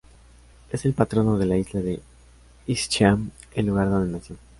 Es 0.71 0.83
el 0.85 0.95
patrono 0.95 1.37
de 1.37 1.45
la 1.45 1.57
isla 1.57 1.79
de 1.79 2.01
Ischia, 2.65 3.19
el 3.53 3.65
lugar 3.67 3.91
donde 3.91 4.11
nació. 4.17 4.35